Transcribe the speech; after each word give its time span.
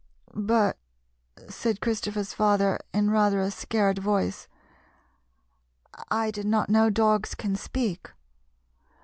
"But," 0.33 0.79
said 1.47 1.79
Christophers 1.79 2.33
father, 2.33 2.79
in 2.91 3.11
rather 3.11 3.39
a 3.39 3.51
scared 3.51 3.99
voice," 3.99 4.47
I 6.09 6.31
did 6.31 6.47
not 6.47 6.71
know 6.71 6.89
dogs 6.89 7.35
can 7.35 7.55
speak." 7.55 8.09